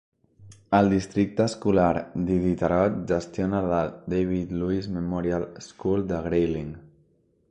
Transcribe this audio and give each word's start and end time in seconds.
El 0.77 0.87
districte 0.93 1.45
escolar 1.49 1.89
d'Iditarod 2.29 2.97
gestiona 3.11 3.61
la 3.73 3.83
David 4.15 4.57
Louis 4.63 4.89
Memorial 4.97 5.47
School 5.67 6.05
de 6.13 6.25
Grayling. 6.31 6.75